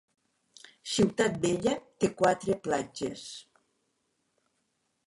[0.93, 3.29] Ciutat Vella té quatre platges.